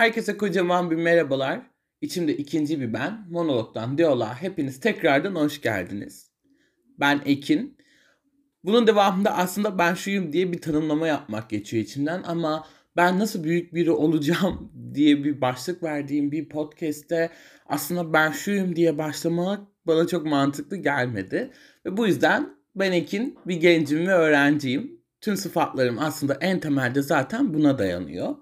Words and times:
Herkese 0.00 0.36
kocaman 0.36 0.90
bir 0.90 0.96
merhabalar. 0.96 1.60
İçimde 2.00 2.36
ikinci 2.36 2.80
bir 2.80 2.92
ben, 2.92 3.26
monologdan 3.30 3.98
diyaloğa 3.98 4.42
hepiniz 4.42 4.80
tekrardan 4.80 5.34
hoş 5.34 5.60
geldiniz. 5.60 6.30
Ben 7.00 7.20
Ekin. 7.24 7.76
Bunun 8.64 8.86
devamında 8.86 9.36
aslında 9.36 9.78
ben 9.78 9.94
şuyum 9.94 10.32
diye 10.32 10.52
bir 10.52 10.60
tanımlama 10.60 11.06
yapmak 11.06 11.50
geçiyor 11.50 11.84
içimden 11.84 12.22
ama 12.22 12.66
ben 12.96 13.18
nasıl 13.18 13.44
büyük 13.44 13.74
biri 13.74 13.90
olacağım 13.90 14.72
diye 14.94 15.24
bir 15.24 15.40
başlık 15.40 15.82
verdiğim 15.82 16.32
bir 16.32 16.48
podcast'te 16.48 17.30
aslında 17.66 18.12
ben 18.12 18.30
şuyum 18.30 18.76
diye 18.76 18.98
başlamak 18.98 19.60
bana 19.86 20.06
çok 20.06 20.26
mantıklı 20.26 20.76
gelmedi. 20.76 21.50
Ve 21.86 21.96
bu 21.96 22.06
yüzden 22.06 22.48
ben 22.76 22.92
Ekin, 22.92 23.38
bir 23.46 23.56
gencim 23.56 24.06
ve 24.06 24.12
öğrenciyim. 24.12 25.00
Tüm 25.20 25.36
sıfatlarım 25.36 25.98
aslında 25.98 26.34
en 26.40 26.60
temelde 26.60 27.02
zaten 27.02 27.54
buna 27.54 27.78
dayanıyor. 27.78 28.36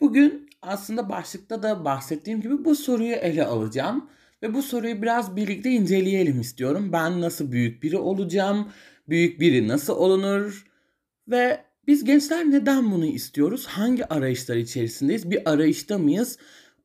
Bugün 0.00 0.45
aslında 0.66 1.08
başlıkta 1.08 1.62
da 1.62 1.84
bahsettiğim 1.84 2.40
gibi 2.40 2.64
bu 2.64 2.74
soruyu 2.74 3.14
ele 3.14 3.44
alacağım. 3.44 4.10
Ve 4.42 4.54
bu 4.54 4.62
soruyu 4.62 5.02
biraz 5.02 5.36
birlikte 5.36 5.70
inceleyelim 5.70 6.40
istiyorum. 6.40 6.92
Ben 6.92 7.20
nasıl 7.20 7.52
büyük 7.52 7.82
biri 7.82 7.96
olacağım? 7.96 8.72
Büyük 9.08 9.40
biri 9.40 9.68
nasıl 9.68 9.96
olunur? 9.96 10.66
Ve 11.28 11.64
biz 11.86 12.04
gençler 12.04 12.50
neden 12.50 12.90
bunu 12.90 13.06
istiyoruz? 13.06 13.66
Hangi 13.66 14.06
arayışlar 14.06 14.56
içerisindeyiz? 14.56 15.30
Bir 15.30 15.50
arayışta 15.50 15.98
mıyız? 15.98 16.38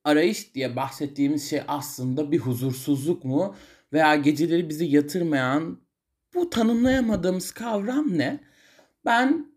Arayış 0.04 0.56
diye 0.56 0.76
bahsettiğimiz 0.76 1.50
şey 1.50 1.62
aslında 1.68 2.32
bir 2.32 2.40
huzursuzluk 2.40 3.26
mu? 3.26 3.56
Veya 3.94 4.16
geceleri 4.16 4.70
bizi 4.70 4.86
yatırmayan 4.86 5.80
bu 6.34 6.50
tanımlayamadığımız 6.50 7.52
kavram 7.52 8.18
ne? 8.18 8.40
Ben 9.06 9.51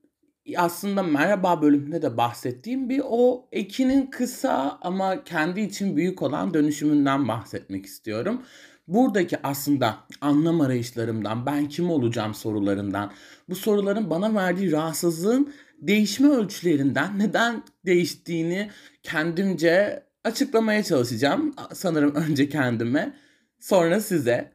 aslında 0.56 1.02
merhaba 1.02 1.62
bölümünde 1.62 2.02
de 2.02 2.16
bahsettiğim 2.16 2.88
bir 2.88 3.02
o 3.04 3.48
ekinin 3.52 4.06
kısa 4.06 4.78
ama 4.82 5.24
kendi 5.24 5.60
için 5.60 5.96
büyük 5.96 6.22
olan 6.22 6.54
dönüşümünden 6.54 7.28
bahsetmek 7.28 7.86
istiyorum. 7.86 8.42
Buradaki 8.88 9.42
aslında 9.42 9.98
anlam 10.20 10.60
arayışlarımdan, 10.60 11.46
ben 11.46 11.68
kim 11.68 11.90
olacağım 11.90 12.34
sorularından, 12.34 13.12
bu 13.48 13.54
soruların 13.54 14.10
bana 14.10 14.34
verdiği 14.34 14.72
rahatsızlığın 14.72 15.54
değişme 15.78 16.28
ölçülerinden 16.28 17.18
neden 17.18 17.62
değiştiğini 17.86 18.70
kendimce 19.02 20.02
açıklamaya 20.24 20.82
çalışacağım. 20.82 21.54
Sanırım 21.72 22.14
önce 22.14 22.48
kendime, 22.48 23.16
sonra 23.60 24.00
size. 24.00 24.52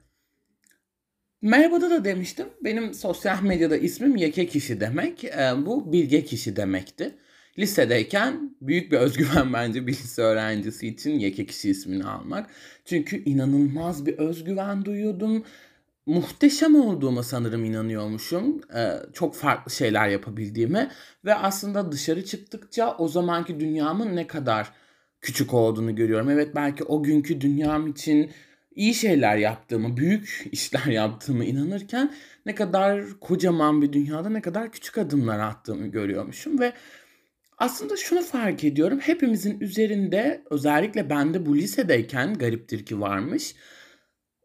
Merhabada 1.42 1.90
da 1.90 2.06
demiştim. 2.06 2.48
Benim 2.64 2.94
sosyal 2.94 3.42
medyada 3.44 3.78
ismim 3.78 4.16
Yeke 4.16 4.48
Kişi 4.48 4.80
demek. 4.80 5.24
E, 5.24 5.54
bu 5.66 5.94
bilge 5.94 6.24
kişi 6.24 6.56
demekti. 6.56 7.16
Lisedeyken 7.60 8.56
büyük 8.62 8.92
bir 8.92 8.98
özgüven 8.98 9.54
bence 9.54 9.88
bir 9.88 9.92
lise 9.92 10.22
öğrencisi 10.22 10.88
için 10.88 11.20
Yeke 11.20 11.46
Kişi 11.46 11.70
ismini 11.70 12.04
almak. 12.04 12.50
Çünkü 12.86 13.24
inanılmaz 13.24 14.06
bir 14.06 14.18
özgüven 14.18 14.86
duyuyordum. 14.86 15.44
Muhteşem 16.06 16.76
olduğuma 16.76 17.24
sanırım 17.24 17.66
inanıyormuşum. 17.66 18.62
Ee, 18.76 18.92
çok 19.14 19.36
farklı 19.36 19.72
şeyler 19.72 20.08
yapabildiğime. 20.08 20.92
Ve 21.26 21.36
aslında 21.36 21.92
dışarı 21.92 22.26
çıktıkça 22.26 22.96
o 22.98 23.08
zamanki 23.08 23.60
dünyamın 23.60 24.16
ne 24.16 24.28
kadar 24.28 24.72
küçük 25.22 25.54
olduğunu 25.54 25.96
görüyorum. 25.96 26.30
Evet 26.30 26.56
belki 26.56 26.84
o 26.84 27.04
günkü 27.04 27.42
dünyam 27.42 27.88
için 27.88 28.32
iyi 28.80 28.94
şeyler 28.94 29.38
yaptığımı, 29.38 29.98
büyük 29.98 30.48
işler 30.52 30.86
yaptığımı 30.86 31.46
inanırken 31.46 32.14
ne 32.46 32.56
kadar 32.56 33.20
kocaman 33.20 33.82
bir 33.82 33.94
dünyada 33.94 34.30
ne 34.30 34.42
kadar 34.42 34.72
küçük 34.72 34.98
adımlar 34.98 35.40
attığımı 35.40 35.88
görüyormuşum 35.88 36.60
ve 36.60 36.74
aslında 37.58 37.98
şunu 37.98 38.22
fark 38.22 38.64
ediyorum. 38.64 39.00
Hepimizin 39.00 39.60
üzerinde 39.60 40.44
özellikle 40.50 41.10
bende 41.10 41.46
bu 41.46 41.58
lisedeyken 41.58 42.34
gariptir 42.34 42.86
ki 42.86 43.00
varmış. 43.00 43.56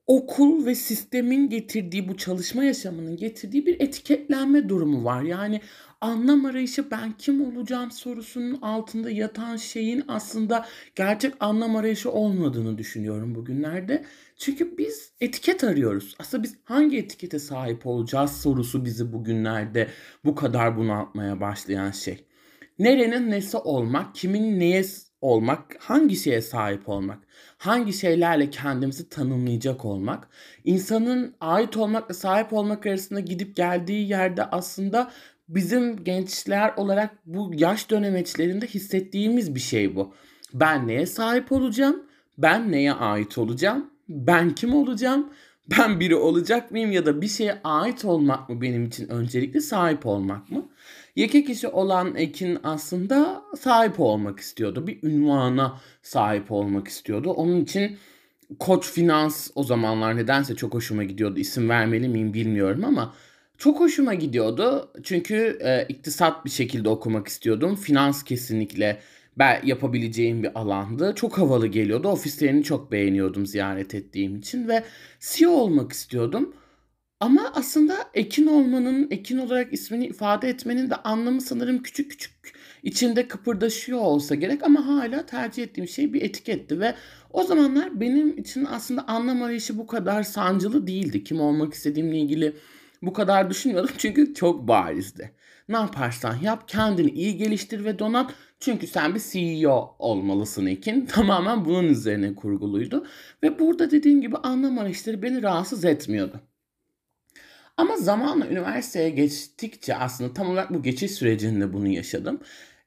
Okul 0.06 0.66
ve 0.66 0.74
sistemin 0.74 1.48
getirdiği 1.48 2.08
bu 2.08 2.16
çalışma 2.16 2.64
yaşamının 2.64 3.16
getirdiği 3.16 3.66
bir 3.66 3.80
etiketlenme 3.80 4.68
durumu 4.68 5.04
var. 5.04 5.22
Yani 5.22 5.60
anlam 6.00 6.44
arayışı 6.44 6.90
ben 6.90 7.12
kim 7.18 7.46
olacağım 7.46 7.90
sorusunun 7.90 8.58
altında 8.62 9.10
yatan 9.10 9.56
şeyin 9.56 10.04
aslında 10.08 10.66
gerçek 10.94 11.34
anlam 11.40 11.76
arayışı 11.76 12.10
olmadığını 12.10 12.78
düşünüyorum 12.78 13.34
bugünlerde. 13.34 14.04
Çünkü 14.36 14.78
biz 14.78 15.12
etiket 15.20 15.64
arıyoruz. 15.64 16.14
Aslında 16.18 16.42
biz 16.42 16.56
hangi 16.64 16.98
etikete 16.98 17.38
sahip 17.38 17.86
olacağız 17.86 18.40
sorusu 18.40 18.84
bizi 18.84 19.12
bugünlerde 19.12 19.88
bu 20.24 20.34
kadar 20.34 20.76
bunaltmaya 20.76 21.40
başlayan 21.40 21.90
şey. 21.90 22.24
Nerenin 22.78 23.30
nesi 23.30 23.56
olmak, 23.56 24.14
kimin 24.14 24.60
neye 24.60 24.84
olmak, 25.20 25.76
hangi 25.78 26.16
şeye 26.16 26.42
sahip 26.42 26.88
olmak, 26.88 27.18
hangi 27.58 27.92
şeylerle 27.92 28.50
kendimizi 28.50 29.08
tanımlayacak 29.08 29.84
olmak, 29.84 30.28
insanın 30.64 31.34
ait 31.40 31.76
olmakla 31.76 32.14
sahip 32.14 32.52
olmak 32.52 32.86
arasında 32.86 33.20
gidip 33.20 33.56
geldiği 33.56 34.08
yerde 34.08 34.44
aslında 34.44 35.10
bizim 35.48 36.04
gençler 36.04 36.72
olarak 36.76 37.10
bu 37.26 37.50
yaş 37.54 37.90
dönemeçlerinde 37.90 38.66
hissettiğimiz 38.66 39.54
bir 39.54 39.60
şey 39.60 39.96
bu. 39.96 40.14
Ben 40.54 40.88
neye 40.88 41.06
sahip 41.06 41.52
olacağım? 41.52 42.02
Ben 42.38 42.72
neye 42.72 42.92
ait 42.92 43.38
olacağım? 43.38 43.93
Ben 44.08 44.54
kim 44.54 44.74
olacağım? 44.74 45.28
Ben 45.70 46.00
biri 46.00 46.16
olacak 46.16 46.70
mıyım 46.70 46.92
ya 46.92 47.06
da 47.06 47.20
bir 47.20 47.28
şeye 47.28 47.60
ait 47.64 48.04
olmak 48.04 48.48
mı 48.48 48.60
benim 48.60 48.84
için 48.84 49.08
öncelikli 49.08 49.60
sahip 49.60 50.06
olmak 50.06 50.50
mı? 50.50 50.68
Yeke 51.16 51.44
kişi 51.44 51.68
olan 51.68 52.14
Ekin 52.16 52.58
aslında 52.62 53.42
sahip 53.58 54.00
olmak 54.00 54.40
istiyordu. 54.40 54.86
Bir 54.86 55.02
ünvana 55.02 55.80
sahip 56.02 56.52
olmak 56.52 56.88
istiyordu. 56.88 57.30
Onun 57.30 57.60
için 57.60 57.98
Koç 58.58 58.90
Finans 58.90 59.50
o 59.54 59.64
zamanlar 59.64 60.16
nedense 60.16 60.56
çok 60.56 60.74
hoşuma 60.74 61.04
gidiyordu. 61.04 61.38
İsim 61.38 61.68
vermeli 61.68 62.08
miyim 62.08 62.34
bilmiyorum 62.34 62.84
ama 62.84 63.14
çok 63.58 63.80
hoşuma 63.80 64.14
gidiyordu. 64.14 64.90
Çünkü 65.02 65.58
e, 65.64 65.86
iktisat 65.88 66.44
bir 66.44 66.50
şekilde 66.50 66.88
okumak 66.88 67.28
istiyordum. 67.28 67.76
Finans 67.76 68.22
kesinlikle 68.22 69.00
ben 69.38 69.60
yapabileceğim 69.64 70.42
bir 70.42 70.58
alandı. 70.60 71.12
Çok 71.16 71.38
havalı 71.38 71.66
geliyordu. 71.66 72.08
Ofislerini 72.08 72.64
çok 72.64 72.92
beğeniyordum 72.92 73.46
ziyaret 73.46 73.94
ettiğim 73.94 74.36
için 74.36 74.68
ve 74.68 74.84
CEO 75.20 75.50
olmak 75.50 75.92
istiyordum. 75.92 76.54
Ama 77.20 77.52
aslında 77.54 77.96
Ekin 78.14 78.46
olmanın, 78.46 79.08
Ekin 79.10 79.38
olarak 79.38 79.72
ismini 79.72 80.06
ifade 80.06 80.48
etmenin 80.48 80.90
de 80.90 80.96
anlamı 80.96 81.40
sanırım 81.40 81.82
küçük 81.82 82.10
küçük 82.10 82.34
içinde 82.82 83.28
kıpırdaşıyor 83.28 84.00
olsa 84.00 84.34
gerek 84.34 84.62
ama 84.62 84.86
hala 84.86 85.26
tercih 85.26 85.62
ettiğim 85.62 85.88
şey 85.88 86.12
bir 86.12 86.22
etiketti 86.22 86.80
ve 86.80 86.94
o 87.30 87.42
zamanlar 87.42 88.00
benim 88.00 88.38
için 88.38 88.64
aslında 88.64 89.08
anlam 89.08 89.42
arayışı 89.42 89.78
bu 89.78 89.86
kadar 89.86 90.22
sancılı 90.22 90.86
değildi. 90.86 91.24
Kim 91.24 91.40
olmak 91.40 91.74
istediğimle 91.74 92.18
ilgili 92.18 92.56
bu 93.02 93.12
kadar 93.12 93.50
düşünmüyordum 93.50 93.94
çünkü 93.98 94.34
çok 94.34 94.68
barizdi. 94.68 95.34
Ne 95.68 95.76
yaparsan 95.76 96.36
yap 96.42 96.68
kendini 96.68 97.10
iyi 97.10 97.36
geliştir 97.36 97.84
ve 97.84 97.98
donat. 97.98 98.34
Çünkü 98.60 98.86
sen 98.86 99.14
bir 99.14 99.22
CEO 99.30 99.96
olmalısın 99.98 100.66
Ekin. 100.66 101.06
Tamamen 101.12 101.64
bunun 101.64 101.84
üzerine 101.84 102.34
kurguluydu. 102.34 103.06
Ve 103.42 103.58
burada 103.58 103.90
dediğim 103.90 104.20
gibi 104.20 104.36
anlam 104.36 104.78
arayışları 104.78 105.22
beni 105.22 105.42
rahatsız 105.42 105.84
etmiyordu. 105.84 106.40
Ama 107.76 107.96
zamanla 107.96 108.48
üniversiteye 108.48 109.10
geçtikçe 109.10 109.96
aslında 109.96 110.34
tam 110.34 110.50
olarak 110.50 110.74
bu 110.74 110.82
geçiş 110.82 111.10
sürecinde 111.10 111.72
bunu 111.72 111.88
yaşadım. 111.88 112.40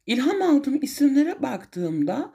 İlham 0.06 0.42
aldığım 0.42 0.84
isimlere 0.84 1.42
baktığımda 1.42 2.34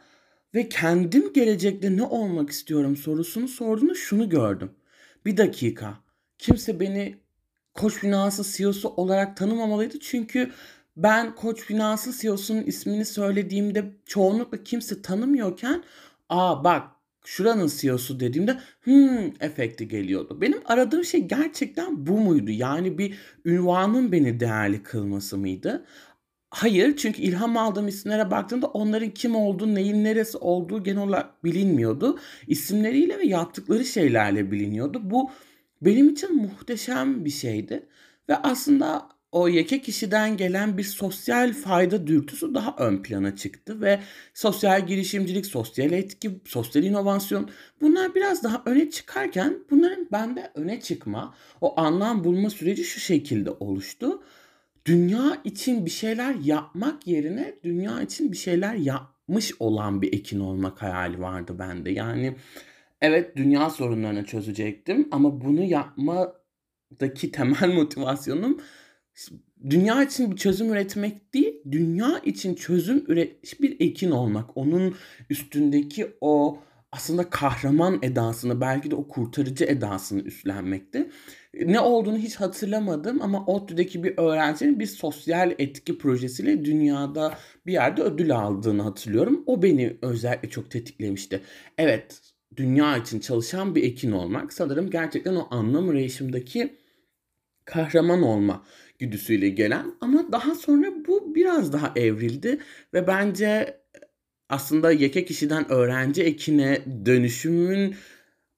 ve 0.54 0.68
kendim 0.68 1.32
gelecekte 1.32 1.96
ne 1.96 2.02
olmak 2.02 2.50
istiyorum 2.50 2.96
sorusunu 2.96 3.48
sorduğunda 3.48 3.94
şunu 3.94 4.28
gördüm. 4.28 4.70
Bir 5.26 5.36
dakika. 5.36 5.94
Kimse 6.38 6.80
beni 6.80 7.21
Koç 7.74 7.94
Finansı 7.94 8.56
CEO'su 8.56 8.88
olarak 8.88 9.36
tanımamalıydı. 9.36 9.98
Çünkü 10.00 10.50
ben 10.96 11.34
Koç 11.34 11.60
Finansı 11.60 12.20
CEO'sunun 12.20 12.62
ismini 12.62 13.04
söylediğimde 13.04 13.92
çoğunlukla 14.06 14.64
kimse 14.64 15.02
tanımıyorken 15.02 15.84
aa 16.28 16.64
bak 16.64 16.88
şuranın 17.24 17.70
CEO'su 17.76 18.20
dediğimde 18.20 18.58
hmm 18.80 19.26
efekti 19.40 19.88
geliyordu. 19.88 20.40
Benim 20.40 20.60
aradığım 20.64 21.04
şey 21.04 21.20
gerçekten 21.20 22.06
bu 22.06 22.18
muydu? 22.18 22.50
Yani 22.50 22.98
bir 22.98 23.18
ünvanın 23.44 24.12
beni 24.12 24.40
değerli 24.40 24.82
kılması 24.82 25.38
mıydı? 25.38 25.84
Hayır 26.50 26.96
çünkü 26.96 27.22
ilham 27.22 27.56
aldığım 27.56 27.88
isimlere 27.88 28.30
baktığımda 28.30 28.66
onların 28.66 29.10
kim 29.10 29.36
olduğu, 29.36 29.74
neyin 29.74 30.04
neresi 30.04 30.38
olduğu 30.38 30.84
genel 30.84 31.02
olarak 31.02 31.44
bilinmiyordu. 31.44 32.18
İsimleriyle 32.46 33.18
ve 33.18 33.26
yaptıkları 33.26 33.84
şeylerle 33.84 34.50
biliniyordu. 34.50 35.00
Bu 35.04 35.30
benim 35.84 36.08
için 36.08 36.36
muhteşem 36.36 37.24
bir 37.24 37.30
şeydi. 37.30 37.86
Ve 38.28 38.36
aslında 38.36 39.08
o 39.32 39.48
yeke 39.48 39.80
kişiden 39.80 40.36
gelen 40.36 40.78
bir 40.78 40.84
sosyal 40.84 41.52
fayda 41.52 42.06
dürtüsü 42.06 42.54
daha 42.54 42.76
ön 42.78 43.02
plana 43.02 43.36
çıktı 43.36 43.80
ve 43.80 44.00
sosyal 44.34 44.86
girişimcilik, 44.86 45.46
sosyal 45.46 45.92
etki, 45.92 46.40
sosyal 46.44 46.84
inovasyon 46.84 47.50
bunlar 47.80 48.14
biraz 48.14 48.42
daha 48.42 48.62
öne 48.66 48.90
çıkarken 48.90 49.58
bunların 49.70 50.08
bende 50.12 50.50
öne 50.54 50.80
çıkma, 50.80 51.34
o 51.60 51.80
anlam 51.80 52.24
bulma 52.24 52.50
süreci 52.50 52.84
şu 52.84 53.00
şekilde 53.00 53.50
oluştu. 53.50 54.22
Dünya 54.86 55.40
için 55.44 55.86
bir 55.86 55.90
şeyler 55.90 56.34
yapmak 56.34 57.06
yerine 57.06 57.54
dünya 57.64 58.02
için 58.02 58.32
bir 58.32 58.36
şeyler 58.36 58.74
yapmış 58.74 59.52
olan 59.58 60.02
bir 60.02 60.12
ekin 60.12 60.40
olmak 60.40 60.82
hayali 60.82 61.20
vardı 61.20 61.56
bende. 61.58 61.90
Yani 61.90 62.36
evet 63.02 63.36
dünya 63.36 63.70
sorunlarını 63.70 64.24
çözecektim 64.24 65.08
ama 65.10 65.40
bunu 65.40 65.62
yapmadaki 65.62 67.30
temel 67.32 67.74
motivasyonum 67.74 68.58
dünya 69.70 70.02
için 70.02 70.30
bir 70.30 70.36
çözüm 70.36 70.72
üretmek 70.72 71.34
değil, 71.34 71.62
dünya 71.70 72.18
için 72.18 72.54
çözüm 72.54 73.04
üretmiş 73.08 73.60
bir 73.60 73.80
ekin 73.80 74.10
olmak. 74.10 74.56
Onun 74.56 74.94
üstündeki 75.30 76.16
o 76.20 76.58
aslında 76.92 77.30
kahraman 77.30 77.98
edasını, 78.02 78.60
belki 78.60 78.90
de 78.90 78.94
o 78.94 79.08
kurtarıcı 79.08 79.64
edasını 79.64 80.22
üstlenmekti. 80.22 81.10
Ne 81.54 81.80
olduğunu 81.80 82.18
hiç 82.18 82.36
hatırlamadım 82.36 83.22
ama 83.22 83.46
ODTÜ'deki 83.46 84.04
bir 84.04 84.14
öğrencinin 84.18 84.80
bir 84.80 84.86
sosyal 84.86 85.54
etki 85.58 85.98
projesiyle 85.98 86.64
dünyada 86.64 87.38
bir 87.66 87.72
yerde 87.72 88.02
ödül 88.02 88.36
aldığını 88.36 88.82
hatırlıyorum. 88.82 89.44
O 89.46 89.62
beni 89.62 89.96
özellikle 90.02 90.50
çok 90.50 90.70
tetiklemişti. 90.70 91.40
Evet, 91.78 92.31
dünya 92.56 92.96
için 92.96 93.20
çalışan 93.20 93.74
bir 93.74 93.82
ekin 93.82 94.12
olmak 94.12 94.52
sanırım 94.52 94.90
gerçekten 94.90 95.34
o 95.34 95.48
anlam 95.50 95.88
arayışımdaki 95.88 96.76
kahraman 97.64 98.22
olma 98.22 98.64
güdüsüyle 98.98 99.48
gelen 99.48 99.94
ama 100.00 100.32
daha 100.32 100.54
sonra 100.54 100.86
bu 101.08 101.34
biraz 101.34 101.72
daha 101.72 101.92
evrildi 101.96 102.58
ve 102.94 103.06
bence 103.06 103.80
aslında 104.48 104.92
yeke 104.92 105.24
kişiden 105.24 105.72
öğrenci 105.72 106.22
ekine 106.22 106.82
dönüşümün 107.06 107.94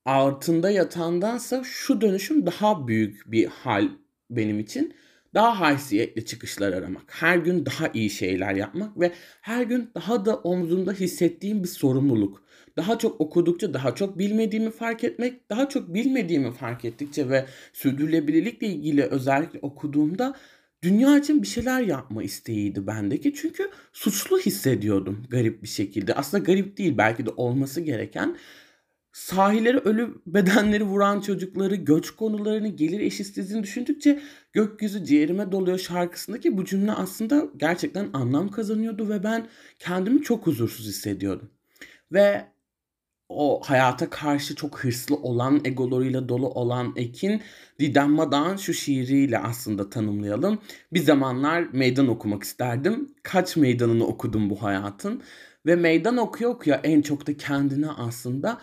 altında 0.05 0.71
yatandansa 0.71 1.65
şu 1.65 2.01
dönüşüm 2.01 2.47
daha 2.47 2.89
büyük 2.89 3.33
bir 3.33 3.47
hal 3.47 3.89
benim 4.31 4.61
için. 4.61 4.95
Daha 5.35 5.61
haysiyetli 5.61 6.27
çıkışlar 6.27 6.73
aramak, 6.73 7.03
her 7.07 7.37
gün 7.37 7.67
daha 7.67 7.89
iyi 7.89 8.11
şeyler 8.11 8.55
yapmak 8.55 9.01
ve 9.01 9.13
her 9.41 9.63
gün 9.63 9.91
daha 9.95 10.25
da 10.25 10.37
omzumda 10.37 10.93
hissettiğim 10.93 11.63
bir 11.63 11.69
sorumluluk. 11.69 12.44
Daha 12.77 12.99
çok 12.99 13.21
okudukça 13.21 13.75
daha 13.75 13.95
çok 13.95 14.19
bilmediğimi 14.19 14.71
fark 14.71 15.05
etmek, 15.05 15.51
daha 15.51 15.69
çok 15.69 15.95
bilmediğimi 15.95 16.53
fark 16.53 16.85
ettikçe 16.85 17.29
ve 17.29 17.47
sürdürülebilirlikle 17.73 18.67
ilgili 18.67 19.03
özellikle 19.03 19.59
okuduğumda 19.63 20.35
dünya 20.83 21.19
için 21.19 21.43
bir 21.43 21.47
şeyler 21.47 21.81
yapma 21.81 22.23
isteğiydi 22.23 22.87
bendeki. 22.87 23.35
Çünkü 23.35 23.71
suçlu 23.93 24.39
hissediyordum 24.39 25.27
garip 25.31 25.63
bir 25.63 25.69
şekilde. 25.69 26.15
Aslında 26.15 26.45
garip 26.45 26.79
değil 26.79 26.99
belki 26.99 27.27
de 27.27 27.31
olması 27.31 27.81
gereken. 27.81 28.37
Sahilleri 29.13 29.79
ölü 29.79 30.15
bedenleri 30.27 30.85
vuran 30.85 31.21
çocukları, 31.21 31.75
göç 31.75 32.11
konularını, 32.11 32.69
gelir 32.69 33.01
eşitsizliğini 33.01 33.63
düşündükçe 33.63 34.21
gökyüzü 34.53 35.05
ciğerime 35.05 35.53
doluyor 35.53 35.79
şarkısındaki 35.79 36.57
bu 36.57 36.65
cümle 36.65 36.93
aslında 36.93 37.47
gerçekten 37.57 38.09
anlam 38.13 38.51
kazanıyordu 38.51 39.09
ve 39.09 39.25
ben 39.25 39.47
kendimi 39.79 40.23
çok 40.23 40.47
huzursuz 40.47 40.87
hissediyordum. 40.87 41.51
Ve 42.13 42.45
o 43.35 43.61
hayata 43.65 44.11
karşı 44.11 44.55
çok 44.55 44.79
hırslı 44.79 45.17
olan, 45.17 45.61
egolarıyla 45.65 46.29
dolu 46.29 46.49
olan 46.49 46.93
Ekin 46.97 47.43
Didem 47.81 48.11
Madan 48.11 48.57
şu 48.57 48.75
şiiriyle 48.75 49.39
aslında 49.39 49.91
tanımlayalım. 49.91 50.59
Bir 50.93 51.01
zamanlar 51.01 51.69
meydan 51.73 52.09
okumak 52.09 52.43
isterdim. 52.43 53.15
Kaç 53.23 53.57
meydanını 53.57 54.07
okudum 54.07 54.51
bu 54.51 54.63
hayatın. 54.63 55.23
Ve 55.67 55.77
meydan 55.77 56.17
okuya 56.17 56.49
okuya 56.49 56.81
en 56.85 57.03
çok 57.03 57.27
da 57.27 57.37
kendine 57.37 57.91
aslında 57.91 58.59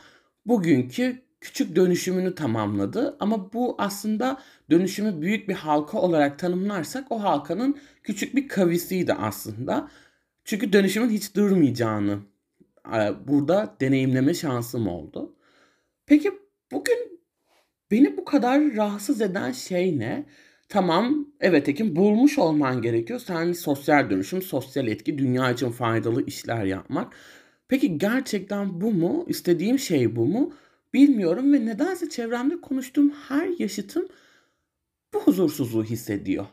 bugünkü 0.45 1.21
küçük 1.41 1.75
dönüşümünü 1.75 2.35
tamamladı. 2.35 3.17
Ama 3.19 3.53
bu 3.53 3.75
aslında 3.77 4.41
dönüşümü 4.69 5.21
büyük 5.21 5.49
bir 5.49 5.53
halka 5.53 5.97
olarak 5.97 6.39
tanımlarsak 6.39 7.11
o 7.11 7.23
halkanın 7.23 7.77
küçük 8.03 8.35
bir 8.35 8.47
kavisiydi 8.47 9.13
aslında. 9.13 9.89
Çünkü 10.45 10.73
dönüşümün 10.73 11.09
hiç 11.09 11.35
durmayacağını 11.35 12.19
burada 13.27 13.75
deneyimleme 13.81 14.33
şansım 14.33 14.87
oldu. 14.87 15.35
Peki 16.05 16.31
bugün 16.71 17.21
beni 17.91 18.17
bu 18.17 18.25
kadar 18.25 18.75
rahatsız 18.75 19.21
eden 19.21 19.51
şey 19.51 19.99
ne? 19.99 20.25
Tamam 20.69 21.27
evet 21.39 21.69
Ekim 21.69 21.95
bulmuş 21.95 22.37
olman 22.37 22.81
gerekiyor. 22.81 23.19
Sen 23.19 23.51
sosyal 23.51 24.09
dönüşüm, 24.09 24.41
sosyal 24.41 24.87
etki, 24.87 25.17
dünya 25.17 25.51
için 25.51 25.71
faydalı 25.71 26.25
işler 26.25 26.65
yapmak. 26.65 27.13
Peki 27.67 27.97
gerçekten 27.97 28.81
bu 28.81 28.91
mu? 28.91 29.25
İstediğim 29.27 29.79
şey 29.79 30.15
bu 30.15 30.25
mu? 30.25 30.53
Bilmiyorum 30.93 31.53
ve 31.53 31.65
nedense 31.65 32.09
çevremde 32.09 32.61
konuştuğum 32.61 33.09
her 33.09 33.47
yaşıtım 33.59 34.07
bu 35.13 35.19
huzursuzluğu 35.19 35.83
hissediyor. 35.83 36.45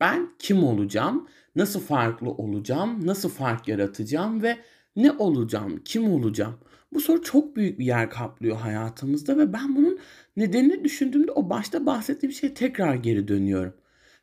Ben 0.00 0.28
kim 0.38 0.64
olacağım? 0.64 1.28
Nasıl 1.56 1.80
farklı 1.80 2.30
olacağım? 2.30 3.06
Nasıl 3.06 3.28
fark 3.28 3.68
yaratacağım 3.68 4.42
ve 4.42 4.58
ne 4.96 5.12
olacağım? 5.12 5.80
Kim 5.84 6.12
olacağım? 6.12 6.58
Bu 6.92 7.00
soru 7.00 7.22
çok 7.22 7.56
büyük 7.56 7.78
bir 7.78 7.84
yer 7.84 8.10
kaplıyor 8.10 8.56
hayatımızda 8.56 9.38
ve 9.38 9.52
ben 9.52 9.76
bunun 9.76 9.98
nedenini 10.36 10.84
düşündüğümde 10.84 11.32
o 11.32 11.50
başta 11.50 11.86
bahsettiğim 11.86 12.32
şeye 12.32 12.54
tekrar 12.54 12.94
geri 12.94 13.28
dönüyorum. 13.28 13.74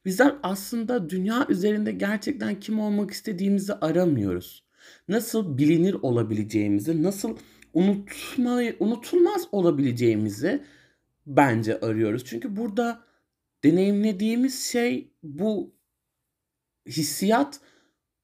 Bizler 0.06 0.36
aslında 0.44 1.10
dünya 1.10 1.48
üzerinde 1.50 1.92
gerçekten 1.92 2.60
kim 2.60 2.80
olmak 2.80 3.12
istediğimizi 3.12 3.74
aramıyoruz. 3.74 4.64
Nasıl 5.08 5.58
bilinir 5.58 5.94
olabileceğimizi, 5.94 7.04
nasıl 7.04 7.38
unutmayı, 7.74 8.76
unutulmaz 8.80 9.48
olabileceğimizi 9.52 10.64
bence 11.26 11.80
arıyoruz. 11.80 12.26
Çünkü 12.26 12.56
burada 12.56 13.02
deneyimlediğimiz 13.64 14.64
şey 14.64 15.12
bu 15.24 15.76
hissiyat 16.88 17.60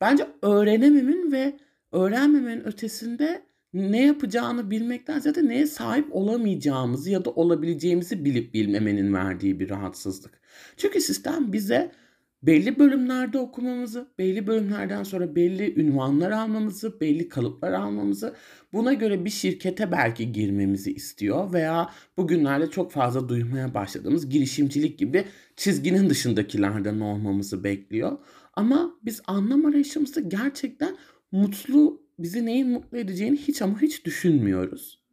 bence 0.02 0.28
öğrenememin 0.42 1.32
ve 1.32 1.60
öğrenmemenin 1.92 2.68
ötesinde 2.68 3.50
ne 3.74 4.06
yapacağını 4.06 4.72
bilmekten 4.72 5.20
ziyade 5.20 5.48
neye 5.48 5.68
sahip 5.68 6.16
olamayacağımızı 6.16 7.12
ya 7.12 7.26
da 7.26 7.30
olabileceğimizi 7.30 8.26
bilip 8.26 8.54
bilmemenin 8.54 9.14
verdiği 9.14 9.60
bir 9.60 9.70
rahatsızlık. 9.70 10.42
Çünkü 10.78 11.02
sistem 11.02 11.54
bize 11.54 11.92
belli 12.44 12.80
bölümlerde 12.80 13.40
okumamızı, 13.40 14.08
belli 14.18 14.48
bölümlerden 14.48 15.04
sonra 15.04 15.36
belli 15.36 15.82
ünvanlar 15.82 16.32
almamızı, 16.32 17.02
belli 17.02 17.30
kalıplar 17.30 17.74
almamızı, 17.74 18.36
buna 18.74 18.94
göre 18.94 19.26
bir 19.26 19.30
şirkete 19.30 19.92
belki 19.92 20.32
girmemizi 20.32 20.94
istiyor 20.94 21.54
veya 21.54 21.90
bugünlerde 22.18 22.70
çok 22.70 22.92
fazla 22.92 23.30
duymaya 23.30 23.74
başladığımız 23.74 24.30
girişimcilik 24.30 25.00
gibi 25.00 25.26
çizginin 25.56 26.10
dışındakilerden 26.10 27.00
olmamızı 27.00 27.64
bekliyor. 27.64 28.18
Ama 28.54 29.00
biz 29.06 29.22
anlam 29.28 29.66
arayışımızda 29.66 30.22
gerçekten 30.22 30.98
mutlu 31.32 32.02
bizi 32.20 32.46
neyin 32.46 32.70
mutlu 32.70 32.98
edeceğini 32.98 33.38
hiç 33.38 33.62
ama 33.62 33.82
hiç 33.82 34.06
düşünmüyoruz. 34.06 35.04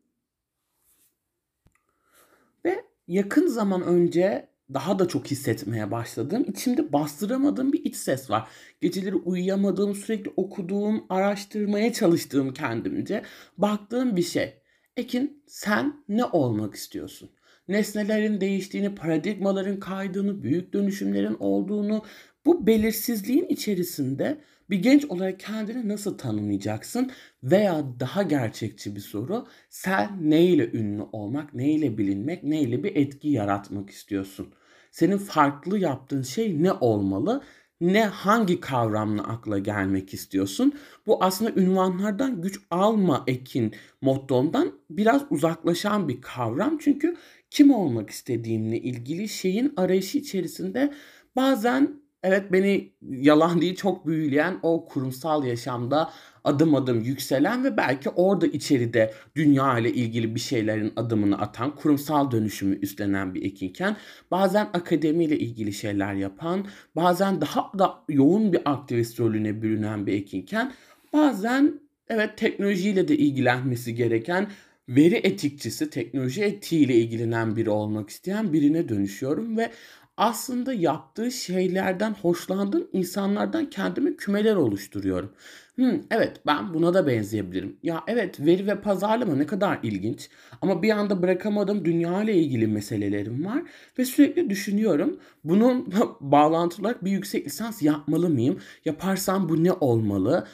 Ve 2.65 2.85
yakın 3.09 3.47
zaman 3.47 3.83
önce 3.83 4.49
daha 4.75 4.99
da 4.99 5.09
çok 5.09 5.27
hissetmeye 5.27 5.91
başladığım, 5.91 6.45
içimde 6.45 6.93
bastıramadığım 6.93 7.73
bir 7.73 7.85
iç 7.85 7.97
ses 7.97 8.31
var. 8.31 8.49
Geceleri 8.81 9.15
uyuyamadığım, 9.15 9.95
sürekli 9.95 10.33
okuduğum, 10.37 11.07
araştırmaya 11.09 11.93
çalıştığım 11.93 12.55
kendimce 12.55 13.23
baktığım 13.59 14.17
bir 14.17 14.23
şey. 14.23 14.55
Ekin 14.97 15.43
sen 15.47 16.05
ne 16.09 16.25
olmak 16.25 16.75
istiyorsun? 16.75 17.31
Nesnelerin 17.69 18.41
değiştiğini, 18.41 18.95
paradigmaların 18.95 19.81
kaydığını, 19.81 20.43
büyük 20.43 20.73
dönüşümlerin 20.73 21.37
olduğunu, 21.39 22.05
bu 22.47 22.67
belirsizliğin 22.67 23.47
içerisinde 23.47 24.41
bir 24.71 24.83
genç 24.83 25.05
olarak 25.05 25.41
kendini 25.41 25.89
nasıl 25.89 26.19
tanımlayacaksın? 26.19 27.11
Veya 27.43 27.85
daha 28.01 28.23
gerçekçi 28.23 28.97
bir 28.97 29.01
soru, 29.01 29.47
sen 29.71 30.31
neyle 30.31 30.71
ünlü 30.73 31.03
olmak, 31.13 31.55
neyle 31.55 31.99
bilinmek, 31.99 32.45
neyle 32.45 32.85
bir 32.85 32.97
etki 32.97 33.29
yaratmak 33.29 33.91
istiyorsun? 33.91 34.55
Senin 34.91 35.19
farklı 35.19 35.79
yaptığın 35.79 36.23
şey 36.23 36.63
ne 36.63 36.73
olmalı? 36.73 37.43
Ne 37.81 38.05
hangi 38.05 38.61
kavramla 38.61 39.23
akla 39.23 39.59
gelmek 39.59 40.15
istiyorsun? 40.15 40.73
Bu 41.07 41.25
aslında 41.25 41.61
ünvanlardan 41.61 42.43
güç 42.43 42.61
alma 42.71 43.25
ekin 43.27 43.75
mottondan 44.01 44.73
biraz 44.91 45.23
uzaklaşan 45.31 46.09
bir 46.09 46.21
kavram. 46.21 46.79
Çünkü 46.79 47.17
kim 47.51 47.71
olmak 47.71 48.11
istediğimle 48.11 48.79
ilgili 48.81 49.29
şeyin 49.29 49.73
arayışı 49.77 50.19
içerisinde 50.19 50.95
bazen 51.37 52.01
evet 52.23 52.53
beni 52.53 52.93
yalan 53.03 53.61
değil 53.61 53.77
çok 53.77 54.07
büyüleyen 54.07 54.59
o 54.63 54.89
kurumsal 54.89 55.45
yaşamda 55.45 56.11
adım 56.45 56.75
adım 56.75 57.01
yükselen 57.01 57.65
ve 57.65 57.77
belki 57.77 58.11
orada 58.11 58.47
içeride 58.47 59.15
dünya 59.37 59.79
ile 59.79 59.93
ilgili 59.93 60.35
bir 60.35 60.41
şeylerin 60.41 60.93
adımını 60.97 61.39
atan, 61.39 61.77
kurumsal 61.77 62.31
dönüşümü 62.31 62.79
üstlenen 62.81 63.35
bir 63.35 63.45
ekinken 63.45 63.97
bazen 64.31 64.69
akademiyle 64.73 65.39
ilgili 65.39 65.73
şeyler 65.73 66.15
yapan, 66.15 66.67
bazen 66.97 67.41
daha 67.41 67.73
da 67.79 67.95
yoğun 68.09 68.53
bir 68.53 68.61
aktivist 68.65 69.21
rolüne 69.21 69.63
bürünen 69.63 70.07
bir 70.07 70.13
ekinken 70.13 70.73
bazen 71.13 71.81
evet 72.09 72.39
teknolojiyle 72.39 73.09
de 73.09 73.17
ilgilenmesi 73.17 73.95
gereken 73.95 74.49
veri 74.89 75.15
etikçisi, 75.15 75.91
teknoloji 75.91 76.43
etiğiyle 76.45 76.95
ilgilenen 76.95 77.57
biri 77.57 77.71
olmak 77.71 78.11
isteyen 78.11 78.53
birine 78.53 78.89
dönüşüyorum 78.89 79.57
ve 79.57 79.71
aslında 80.17 80.73
yaptığı 80.73 81.31
şeylerden 81.31 82.15
hoşlandığım 82.23 82.89
insanlardan 82.93 83.71
kendime 83.71 84.17
kümeler 84.17 84.55
oluşturuyorum. 84.57 85.33
Hmm, 85.77 86.01
evet 86.11 86.41
ben 86.47 86.75
buna 86.75 86.95
da 86.95 87.07
benzeyebilirim. 87.07 87.77
Ya 87.83 88.05
evet 88.09 88.41
veri 88.41 88.67
ve 88.67 88.81
pazarlama 88.81 89.35
ne 89.37 89.47
kadar 89.47 89.79
ilginç 89.83 90.29
ama 90.63 90.83
bir 90.83 90.91
anda 90.91 91.23
bırakamadığım 91.23 91.85
dünya 91.85 92.23
ile 92.23 92.35
ilgili 92.35 92.67
meselelerim 92.67 93.45
var 93.47 93.63
ve 93.99 94.05
sürekli 94.05 94.51
düşünüyorum. 94.51 95.21
Bunun 95.45 95.93
bağlantılı 96.21 96.87
olarak 96.87 97.05
bir 97.05 97.11
yüksek 97.11 97.47
lisans 97.47 97.83
yapmalı 97.83 98.29
mıyım? 98.31 98.59
Yaparsam 98.85 99.49
bu 99.49 99.65
ne 99.65 99.73
olmalı? 99.73 100.47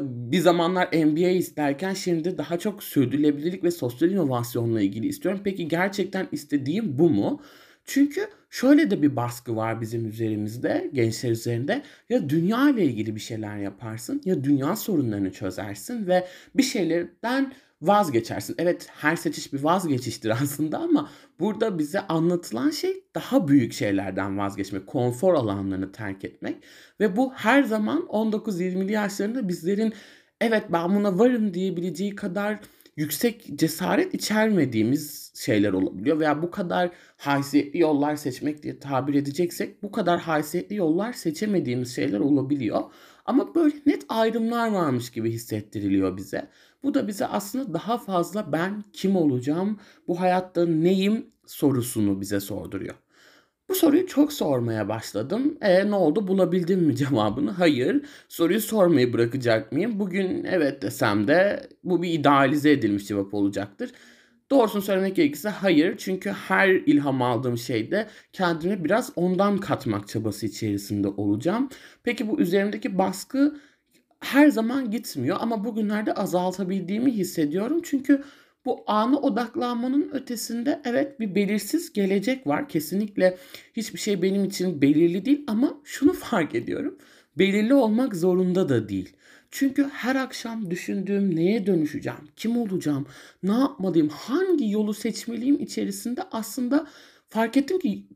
Bir 0.00 0.38
zamanlar 0.38 0.88
MBA 0.92 1.28
isterken 1.28 1.94
şimdi 1.94 2.38
daha 2.38 2.58
çok 2.58 2.82
sürdürülebilirlik 2.82 3.64
ve 3.64 3.70
sosyal 3.70 4.10
inovasyonla 4.10 4.80
ilgili 4.82 5.06
istiyorum. 5.06 5.40
Peki 5.44 5.68
gerçekten 5.68 6.28
istediğim 6.32 6.98
bu 6.98 7.10
mu? 7.10 7.40
Çünkü 7.88 8.28
şöyle 8.50 8.90
de 8.90 9.02
bir 9.02 9.16
baskı 9.16 9.56
var 9.56 9.80
bizim 9.80 10.08
üzerimizde, 10.08 10.90
gençler 10.92 11.30
üzerinde. 11.30 11.82
Ya 12.08 12.28
dünya 12.28 12.70
ile 12.70 12.84
ilgili 12.84 13.14
bir 13.14 13.20
şeyler 13.20 13.56
yaparsın 13.56 14.22
ya 14.24 14.44
dünya 14.44 14.76
sorunlarını 14.76 15.32
çözersin 15.32 16.06
ve 16.06 16.26
bir 16.54 16.62
şeylerden 16.62 17.52
vazgeçersin. 17.82 18.54
Evet 18.58 18.86
her 18.90 19.16
seçiş 19.16 19.52
bir 19.52 19.62
vazgeçiştir 19.62 20.30
aslında 20.42 20.78
ama 20.78 21.10
burada 21.40 21.78
bize 21.78 22.00
anlatılan 22.00 22.70
şey 22.70 23.04
daha 23.14 23.48
büyük 23.48 23.72
şeylerden 23.72 24.38
vazgeçmek, 24.38 24.86
konfor 24.86 25.34
alanlarını 25.34 25.92
terk 25.92 26.24
etmek 26.24 26.56
ve 27.00 27.16
bu 27.16 27.32
her 27.34 27.62
zaman 27.62 27.98
19-20'li 28.00 28.92
yaşlarında 28.92 29.48
bizlerin 29.48 29.92
evet 30.40 30.64
ben 30.72 30.94
buna 30.94 31.18
varım 31.18 31.54
diyebileceği 31.54 32.14
kadar 32.14 32.58
yüksek 32.98 33.58
cesaret 33.58 34.14
içermediğimiz 34.14 35.32
şeyler 35.34 35.72
olabiliyor 35.72 36.20
veya 36.20 36.42
bu 36.42 36.50
kadar 36.50 36.90
haysiyetli 37.16 37.78
yollar 37.78 38.16
seçmek 38.16 38.62
diye 38.62 38.78
tabir 38.78 39.14
edeceksek 39.14 39.82
bu 39.82 39.92
kadar 39.92 40.20
haysiyetli 40.20 40.76
yollar 40.76 41.12
seçemediğimiz 41.12 41.94
şeyler 41.94 42.20
olabiliyor. 42.20 42.82
Ama 43.24 43.54
böyle 43.54 43.74
net 43.86 44.04
ayrımlar 44.08 44.72
varmış 44.72 45.10
gibi 45.10 45.30
hissettiriliyor 45.30 46.16
bize. 46.16 46.48
Bu 46.82 46.94
da 46.94 47.08
bize 47.08 47.26
aslında 47.26 47.74
daha 47.74 47.98
fazla 47.98 48.52
ben 48.52 48.84
kim 48.92 49.16
olacağım, 49.16 49.78
bu 50.08 50.20
hayatta 50.20 50.66
neyim 50.66 51.26
sorusunu 51.46 52.20
bize 52.20 52.40
sorduruyor. 52.40 52.94
Bu 53.68 53.74
soruyu 53.74 54.06
çok 54.06 54.32
sormaya 54.32 54.88
başladım. 54.88 55.58
E 55.60 55.90
ne 55.90 55.94
oldu 55.94 56.28
bulabildim 56.28 56.80
mi 56.80 56.96
cevabını? 56.96 57.50
Hayır. 57.50 58.04
Soruyu 58.28 58.60
sormayı 58.60 59.12
bırakacak 59.12 59.72
mıyım? 59.72 60.00
Bugün 60.00 60.44
evet 60.44 60.82
desem 60.82 61.28
de 61.28 61.68
bu 61.84 62.02
bir 62.02 62.12
idealize 62.12 62.70
edilmiş 62.70 63.06
cevap 63.06 63.34
olacaktır. 63.34 63.92
Doğrusunu 64.50 64.82
söylemek 64.82 65.16
gerekirse 65.16 65.48
hayır. 65.48 65.96
Çünkü 65.98 66.30
her 66.30 66.68
ilham 66.68 67.22
aldığım 67.22 67.58
şeyde 67.58 68.06
kendime 68.32 68.84
biraz 68.84 69.12
ondan 69.16 69.58
katmak 69.58 70.08
çabası 70.08 70.46
içerisinde 70.46 71.08
olacağım. 71.08 71.68
Peki 72.02 72.28
bu 72.28 72.40
üzerimdeki 72.40 72.98
baskı 72.98 73.56
her 74.20 74.48
zaman 74.48 74.90
gitmiyor 74.90 75.36
ama 75.40 75.64
bugünlerde 75.64 76.14
azaltabildiğimi 76.14 77.10
hissediyorum. 77.12 77.80
Çünkü 77.84 78.22
bu 78.68 78.84
anı 78.86 79.20
odaklanmanın 79.20 80.10
ötesinde 80.12 80.80
evet 80.84 81.20
bir 81.20 81.34
belirsiz 81.34 81.92
gelecek 81.92 82.46
var. 82.46 82.68
Kesinlikle 82.68 83.38
hiçbir 83.76 83.98
şey 83.98 84.22
benim 84.22 84.44
için 84.44 84.82
belirli 84.82 85.24
değil 85.24 85.44
ama 85.46 85.80
şunu 85.84 86.12
fark 86.28 86.54
ediyorum. 86.54 86.98
Belirli 87.38 87.74
olmak 87.74 88.16
zorunda 88.16 88.68
da 88.68 88.88
değil. 88.88 89.16
Çünkü 89.50 89.88
her 89.88 90.16
akşam 90.16 90.70
düşündüğüm 90.70 91.36
neye 91.36 91.66
dönüşeceğim, 91.66 92.18
kim 92.36 92.56
olacağım, 92.56 93.06
ne 93.42 93.52
yapmalıyım, 93.52 94.08
hangi 94.08 94.70
yolu 94.70 94.94
seçmeliyim 94.94 95.60
içerisinde 95.60 96.22
aslında 96.32 96.86
fark 97.28 97.56
ettim 97.56 97.78
ki 97.78 98.06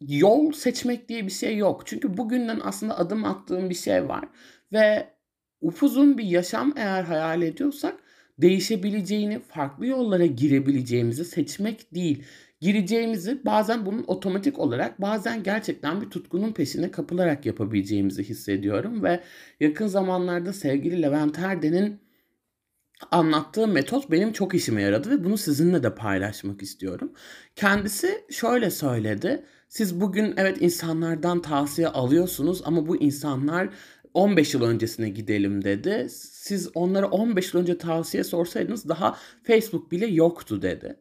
yol 0.00 0.52
seçmek 0.52 1.08
diye 1.08 1.26
bir 1.26 1.32
şey 1.32 1.56
yok. 1.56 1.82
Çünkü 1.86 2.16
bugünden 2.16 2.60
aslında 2.62 2.98
adım 2.98 3.24
attığım 3.24 3.70
bir 3.70 3.74
şey 3.74 4.08
var 4.08 4.24
ve 4.72 5.08
upuzun 5.60 6.18
bir 6.18 6.24
yaşam 6.24 6.72
eğer 6.76 7.02
hayal 7.02 7.42
ediyorsak 7.42 7.94
değişebileceğini, 8.42 9.40
farklı 9.40 9.86
yollara 9.86 10.26
girebileceğimizi 10.26 11.24
seçmek 11.24 11.94
değil. 11.94 12.24
Gireceğimizi 12.60 13.44
bazen 13.44 13.86
bunun 13.86 14.04
otomatik 14.06 14.58
olarak 14.58 15.00
bazen 15.00 15.42
gerçekten 15.42 16.00
bir 16.00 16.10
tutkunun 16.10 16.52
peşine 16.52 16.90
kapılarak 16.90 17.46
yapabileceğimizi 17.46 18.24
hissediyorum 18.24 19.02
ve 19.02 19.20
yakın 19.60 19.86
zamanlarda 19.86 20.52
sevgili 20.52 21.02
Levent 21.02 21.38
Erden'in 21.38 22.00
anlattığı 23.10 23.68
metot 23.68 24.10
benim 24.10 24.32
çok 24.32 24.54
işime 24.54 24.82
yaradı 24.82 25.10
ve 25.10 25.24
bunu 25.24 25.38
sizinle 25.38 25.82
de 25.82 25.94
paylaşmak 25.94 26.62
istiyorum. 26.62 27.12
Kendisi 27.56 28.24
şöyle 28.30 28.70
söyledi. 28.70 29.44
Siz 29.68 30.00
bugün 30.00 30.34
evet 30.36 30.62
insanlardan 30.62 31.42
tavsiye 31.42 31.88
alıyorsunuz 31.88 32.62
ama 32.64 32.86
bu 32.88 32.96
insanlar 32.96 33.68
15 34.14 34.54
yıl 34.54 34.62
öncesine 34.62 35.08
gidelim 35.08 35.64
dedi. 35.64 36.06
Siz 36.10 36.70
onlara 36.74 37.06
15 37.06 37.54
yıl 37.54 37.60
önce 37.60 37.78
tavsiye 37.78 38.24
sorsaydınız 38.24 38.88
daha 38.88 39.16
Facebook 39.42 39.90
bile 39.92 40.06
yoktu 40.06 40.62
dedi. 40.62 40.96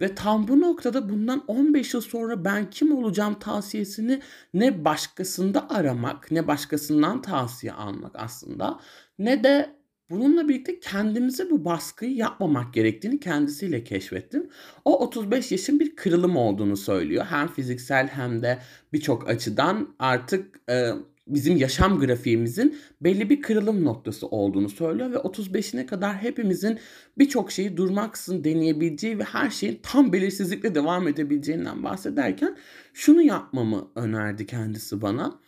Ve 0.00 0.14
tam 0.14 0.48
bu 0.48 0.60
noktada 0.60 1.08
bundan 1.08 1.44
15 1.46 1.94
yıl 1.94 2.00
sonra 2.00 2.44
ben 2.44 2.70
kim 2.70 2.96
olacağım 2.96 3.38
tavsiyesini 3.38 4.20
ne 4.54 4.84
başkasında 4.84 5.70
aramak, 5.70 6.30
ne 6.30 6.46
başkasından 6.46 7.22
tavsiye 7.22 7.72
almak 7.72 8.12
aslında 8.14 8.80
ne 9.18 9.44
de 9.44 9.82
bununla 10.10 10.48
birlikte 10.48 10.80
kendimize 10.80 11.50
bu 11.50 11.64
baskıyı 11.64 12.16
yapmamak 12.16 12.74
gerektiğini 12.74 13.20
kendisiyle 13.20 13.84
keşfettim. 13.84 14.50
O 14.84 15.04
35 15.06 15.52
yaşın 15.52 15.80
bir 15.80 15.96
kırılım 15.96 16.36
olduğunu 16.36 16.76
söylüyor. 16.76 17.24
Hem 17.28 17.48
fiziksel 17.48 18.08
hem 18.08 18.42
de 18.42 18.58
birçok 18.92 19.28
açıdan 19.28 19.94
artık 19.98 20.60
e, 20.70 20.90
bizim 21.26 21.56
yaşam 21.56 22.00
grafiğimizin 22.00 22.78
belli 23.00 23.30
bir 23.30 23.42
kırılım 23.42 23.84
noktası 23.84 24.26
olduğunu 24.26 24.68
söylüyor 24.68 25.10
ve 25.10 25.16
35'ine 25.16 25.86
kadar 25.86 26.16
hepimizin 26.16 26.78
birçok 27.18 27.52
şeyi 27.52 27.76
durmaksızın 27.76 28.44
deneyebileceği 28.44 29.18
ve 29.18 29.24
her 29.24 29.50
şeyin 29.50 29.80
tam 29.82 30.12
belirsizlikle 30.12 30.74
devam 30.74 31.08
edebileceğinden 31.08 31.84
bahsederken 31.84 32.56
şunu 32.94 33.22
yapmamı 33.22 33.88
önerdi 33.94 34.46
kendisi 34.46 35.02
bana. 35.02 35.40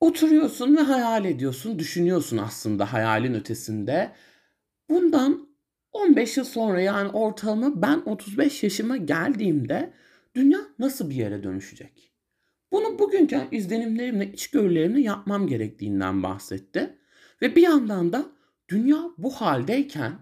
Oturuyorsun 0.00 0.76
ve 0.76 0.80
hayal 0.80 1.24
ediyorsun, 1.24 1.78
düşünüyorsun 1.78 2.36
aslında 2.36 2.92
hayalin 2.92 3.34
ötesinde. 3.34 4.12
Bundan 4.90 5.48
15 5.92 6.36
yıl 6.36 6.44
sonra 6.44 6.80
yani 6.80 7.08
ortalama 7.08 7.82
ben 7.82 8.02
35 8.06 8.62
yaşıma 8.62 8.96
geldiğimde 8.96 9.92
dünya 10.34 10.60
nasıl 10.78 11.10
bir 11.10 11.14
yere 11.14 11.42
dönüşecek? 11.42 12.15
Bunu 12.72 12.98
bugünkü 12.98 13.40
izlenimlerimle, 13.50 14.32
içgörülerimle 14.32 15.00
yapmam 15.00 15.46
gerektiğinden 15.46 16.22
bahsetti. 16.22 16.98
Ve 17.42 17.56
bir 17.56 17.62
yandan 17.62 18.12
da 18.12 18.26
dünya 18.68 19.02
bu 19.18 19.30
haldeyken 19.30 20.12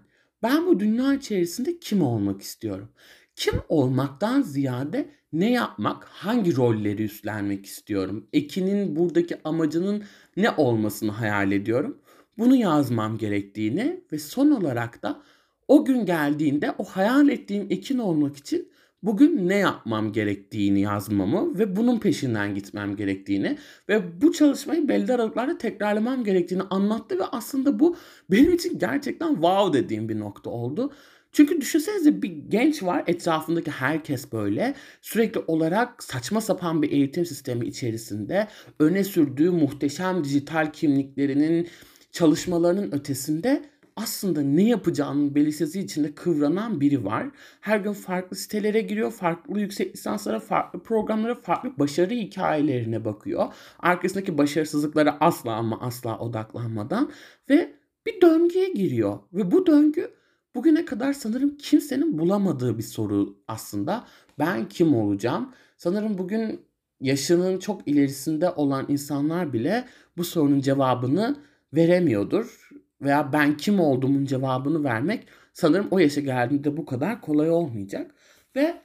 ben 0.43 0.65
bu 0.65 0.79
dünya 0.79 1.13
içerisinde 1.13 1.79
kim 1.79 2.01
olmak 2.01 2.41
istiyorum? 2.41 2.89
Kim 3.35 3.53
olmaktan 3.69 4.41
ziyade 4.41 5.09
ne 5.33 5.51
yapmak, 5.51 6.03
hangi 6.03 6.55
rolleri 6.55 7.03
üstlenmek 7.03 7.65
istiyorum? 7.65 8.27
Ekin'in 8.33 8.95
buradaki 8.95 9.37
amacının 9.43 10.03
ne 10.37 10.49
olmasını 10.49 11.11
hayal 11.11 11.51
ediyorum. 11.51 12.01
Bunu 12.37 12.55
yazmam 12.55 13.17
gerektiğini 13.17 14.03
ve 14.11 14.19
son 14.19 14.51
olarak 14.51 15.03
da 15.03 15.21
o 15.67 15.85
gün 15.85 16.05
geldiğinde 16.05 16.75
o 16.77 16.83
hayal 16.83 17.29
ettiğim 17.29 17.67
Ekin 17.69 17.97
olmak 17.97 18.37
için 18.37 18.71
bugün 19.05 19.49
ne 19.49 19.55
yapmam 19.55 20.11
gerektiğini 20.11 20.81
yazmamı 20.81 21.59
ve 21.59 21.75
bunun 21.75 21.99
peşinden 21.99 22.55
gitmem 22.55 22.95
gerektiğini 22.95 23.57
ve 23.89 24.21
bu 24.21 24.33
çalışmayı 24.33 24.87
belli 24.87 25.13
aralıklarla 25.13 25.57
tekrarlamam 25.57 26.23
gerektiğini 26.23 26.63
anlattı 26.63 27.19
ve 27.19 27.23
aslında 27.23 27.79
bu 27.79 27.95
benim 28.31 28.53
için 28.53 28.79
gerçekten 28.79 29.33
wow 29.33 29.83
dediğim 29.83 30.09
bir 30.09 30.19
nokta 30.19 30.49
oldu. 30.49 30.93
Çünkü 31.31 31.61
düşünsenize 31.61 32.21
bir 32.21 32.29
genç 32.49 32.83
var 32.83 33.03
etrafındaki 33.07 33.71
herkes 33.71 34.31
böyle 34.31 34.75
sürekli 35.01 35.39
olarak 35.47 36.03
saçma 36.03 36.41
sapan 36.41 36.81
bir 36.81 36.91
eğitim 36.91 37.25
sistemi 37.25 37.65
içerisinde 37.65 38.47
öne 38.79 39.03
sürdüğü 39.03 39.49
muhteşem 39.49 40.23
dijital 40.23 40.71
kimliklerinin 40.73 41.67
çalışmalarının 42.11 42.91
ötesinde 42.91 43.63
aslında 43.95 44.41
ne 44.41 44.63
yapacağının 44.63 45.35
belirsizliği 45.35 45.85
içinde 45.85 46.15
kıvranan 46.15 46.81
biri 46.81 47.05
var. 47.05 47.29
Her 47.61 47.79
gün 47.79 47.93
farklı 47.93 48.37
sitelere 48.37 48.81
giriyor, 48.81 49.11
farklı 49.11 49.59
yüksek 49.59 49.95
lisanslara, 49.95 50.39
farklı 50.39 50.83
programlara, 50.83 51.35
farklı 51.35 51.79
başarı 51.79 52.13
hikayelerine 52.13 53.05
bakıyor. 53.05 53.53
Arkasındaki 53.79 54.37
başarısızlıklara 54.37 55.17
asla 55.19 55.53
ama 55.53 55.81
asla 55.81 56.19
odaklanmadan 56.19 57.11
ve 57.49 57.73
bir 58.05 58.21
döngüye 58.21 58.69
giriyor. 58.73 59.19
Ve 59.33 59.51
bu 59.51 59.67
döngü 59.67 60.11
bugüne 60.55 60.85
kadar 60.85 61.13
sanırım 61.13 61.57
kimsenin 61.57 62.17
bulamadığı 62.17 62.77
bir 62.77 62.83
soru 62.83 63.37
aslında. 63.47 64.07
Ben 64.39 64.69
kim 64.69 64.95
olacağım? 64.95 65.51
Sanırım 65.77 66.17
bugün 66.17 66.61
yaşının 67.01 67.59
çok 67.59 67.87
ilerisinde 67.87 68.49
olan 68.51 68.85
insanlar 68.89 69.53
bile 69.53 69.85
bu 70.17 70.23
sorunun 70.23 70.61
cevabını 70.61 71.35
veremiyordur. 71.73 72.64
Veya 73.01 73.33
ben 73.33 73.57
kim 73.57 73.79
olduğumun 73.79 74.25
cevabını 74.25 74.83
vermek 74.83 75.27
sanırım 75.53 75.87
o 75.91 75.99
yaşa 75.99 76.21
geldiğinde 76.21 76.77
bu 76.77 76.85
kadar 76.85 77.21
kolay 77.21 77.49
olmayacak. 77.51 78.15
Ve 78.55 78.81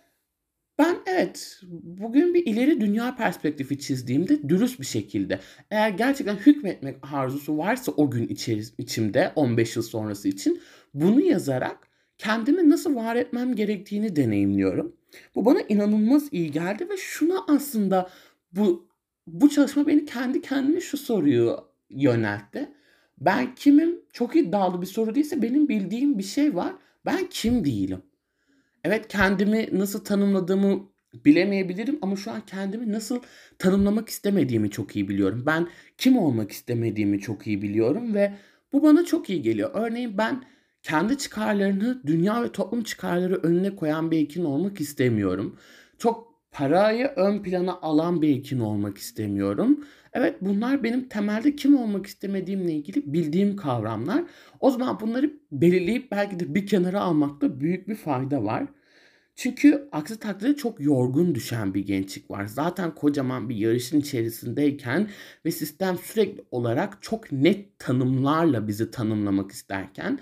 ben 0.78 0.96
evet 1.06 1.60
bugün 1.82 2.34
bir 2.34 2.46
ileri 2.46 2.80
dünya 2.80 3.16
perspektifi 3.16 3.78
çizdiğimde 3.78 4.48
dürüst 4.48 4.80
bir 4.80 4.86
şekilde 4.86 5.40
eğer 5.70 5.90
gerçekten 5.90 6.36
hükmetmek 6.36 6.96
arzusu 7.12 7.58
varsa 7.58 7.92
o 7.92 8.10
gün 8.10 8.26
içeris- 8.28 8.74
içimde 8.78 9.32
15 9.36 9.76
yıl 9.76 9.82
sonrası 9.82 10.28
için 10.28 10.62
bunu 10.94 11.20
yazarak 11.20 11.88
kendimi 12.18 12.70
nasıl 12.70 12.96
var 12.96 13.16
etmem 13.16 13.54
gerektiğini 13.54 14.16
deneyimliyorum. 14.16 14.96
Bu 15.34 15.44
bana 15.44 15.60
inanılmaz 15.60 16.28
iyi 16.32 16.50
geldi 16.50 16.88
ve 16.90 16.96
şuna 16.96 17.44
aslında 17.48 18.10
bu 18.52 18.88
bu 19.26 19.50
çalışma 19.50 19.86
beni 19.86 20.04
kendi 20.04 20.42
kendime 20.42 20.80
şu 20.80 20.96
soruyu 20.96 21.58
yöneltti. 21.90 22.68
Ben 23.20 23.54
kimim? 23.54 24.00
Çok 24.12 24.36
iddialı 24.36 24.82
bir 24.82 24.86
soru 24.86 25.14
değilse 25.14 25.42
benim 25.42 25.68
bildiğim 25.68 26.18
bir 26.18 26.22
şey 26.22 26.54
var. 26.54 26.72
Ben 27.06 27.26
kim 27.30 27.64
değilim? 27.64 28.02
Evet 28.84 29.08
kendimi 29.08 29.68
nasıl 29.72 30.04
tanımladığımı 30.04 30.88
bilemeyebilirim 31.24 31.98
ama 32.02 32.16
şu 32.16 32.30
an 32.30 32.40
kendimi 32.46 32.92
nasıl 32.92 33.20
tanımlamak 33.58 34.08
istemediğimi 34.08 34.70
çok 34.70 34.96
iyi 34.96 35.08
biliyorum. 35.08 35.42
Ben 35.46 35.68
kim 35.98 36.18
olmak 36.18 36.52
istemediğimi 36.52 37.20
çok 37.20 37.46
iyi 37.46 37.62
biliyorum 37.62 38.14
ve 38.14 38.32
bu 38.72 38.82
bana 38.82 39.04
çok 39.04 39.30
iyi 39.30 39.42
geliyor. 39.42 39.70
Örneğin 39.74 40.18
ben 40.18 40.44
kendi 40.82 41.18
çıkarlarını 41.18 42.02
dünya 42.06 42.42
ve 42.42 42.52
toplum 42.52 42.82
çıkarları 42.82 43.34
önüne 43.36 43.76
koyan 43.76 44.10
bir 44.10 44.18
ekin 44.18 44.44
olmak 44.44 44.80
istemiyorum. 44.80 45.56
Çok 45.98 46.29
parayı 46.52 47.06
ön 47.16 47.42
plana 47.42 47.78
alan 47.82 48.22
bir 48.22 48.36
ekin 48.38 48.60
olmak 48.60 48.98
istemiyorum. 48.98 49.84
Evet 50.12 50.36
bunlar 50.40 50.82
benim 50.82 51.08
temelde 51.08 51.56
kim 51.56 51.76
olmak 51.76 52.06
istemediğimle 52.06 52.72
ilgili 52.72 53.12
bildiğim 53.12 53.56
kavramlar. 53.56 54.24
O 54.60 54.70
zaman 54.70 55.00
bunları 55.00 55.32
belirleyip 55.52 56.10
belki 56.10 56.40
de 56.40 56.54
bir 56.54 56.66
kenara 56.66 57.00
almakta 57.00 57.60
büyük 57.60 57.88
bir 57.88 57.94
fayda 57.94 58.44
var. 58.44 58.66
Çünkü 59.36 59.88
aksi 59.92 60.18
takdirde 60.18 60.56
çok 60.56 60.80
yorgun 60.80 61.34
düşen 61.34 61.74
bir 61.74 61.86
gençlik 61.86 62.30
var. 62.30 62.46
Zaten 62.46 62.94
kocaman 62.94 63.48
bir 63.48 63.56
yarışın 63.56 64.00
içerisindeyken 64.00 65.10
ve 65.44 65.50
sistem 65.50 65.98
sürekli 65.98 66.44
olarak 66.50 67.02
çok 67.02 67.32
net 67.32 67.78
tanımlarla 67.78 68.68
bizi 68.68 68.90
tanımlamak 68.90 69.52
isterken 69.52 70.18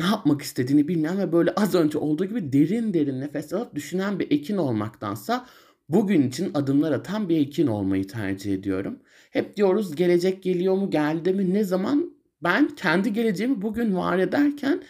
ne 0.00 0.06
yapmak 0.06 0.42
istediğini 0.42 0.88
bilmeyen 0.88 1.18
ve 1.18 1.32
böyle 1.32 1.50
az 1.50 1.74
önce 1.74 1.98
olduğu 1.98 2.24
gibi 2.24 2.52
derin 2.52 2.94
derin 2.94 3.20
nefes 3.20 3.52
alıp 3.52 3.74
düşünen 3.74 4.18
bir 4.18 4.30
ekin 4.30 4.56
olmaktansa 4.56 5.46
bugün 5.88 6.28
için 6.28 6.54
adımlar 6.54 6.92
atan 6.92 7.28
bir 7.28 7.40
ekin 7.40 7.66
olmayı 7.66 8.06
tercih 8.06 8.54
ediyorum. 8.54 8.98
Hep 9.30 9.56
diyoruz 9.56 9.94
gelecek 9.96 10.42
geliyor 10.42 10.74
mu 10.74 10.90
geldi 10.90 11.32
mi 11.32 11.54
ne 11.54 11.64
zaman 11.64 12.14
ben 12.42 12.68
kendi 12.68 13.12
geleceğimi 13.12 13.62
bugün 13.62 13.96
var 13.96 14.18
ederken 14.18 14.82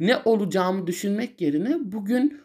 ne 0.00 0.16
olacağımı 0.24 0.86
düşünmek 0.86 1.40
yerine 1.40 1.76
bugün 1.80 2.40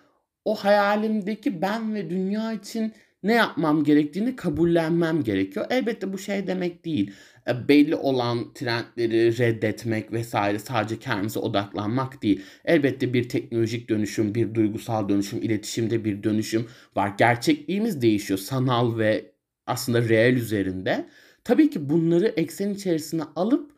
o 0.45 0.55
hayalimdeki 0.55 1.61
ben 1.61 1.95
ve 1.95 2.09
dünya 2.09 2.53
için 2.53 2.93
ne 3.23 3.33
yapmam 3.33 3.83
gerektiğini 3.83 4.35
kabullenmem 4.35 5.23
gerekiyor. 5.23 5.65
Elbette 5.69 6.13
bu 6.13 6.17
şey 6.17 6.47
demek 6.47 6.85
değil. 6.85 7.11
E, 7.47 7.67
belli 7.67 7.95
olan 7.95 8.53
trendleri 8.53 9.37
reddetmek 9.37 10.11
vesaire 10.11 10.59
sadece 10.59 10.99
kendimize 10.99 11.39
odaklanmak 11.39 12.23
değil. 12.23 12.41
Elbette 12.65 13.13
bir 13.13 13.29
teknolojik 13.29 13.89
dönüşüm, 13.89 14.35
bir 14.35 14.55
duygusal 14.55 15.09
dönüşüm, 15.09 15.41
iletişimde 15.41 16.05
bir 16.05 16.23
dönüşüm 16.23 16.67
var. 16.95 17.13
Gerçekliğimiz 17.17 18.01
değişiyor 18.01 18.39
sanal 18.39 18.97
ve 18.97 19.31
aslında 19.67 20.09
reel 20.09 20.33
üzerinde. 20.33 21.05
Tabii 21.43 21.69
ki 21.69 21.89
bunları 21.89 22.27
eksen 22.27 22.69
içerisine 22.69 23.23
alıp 23.35 23.71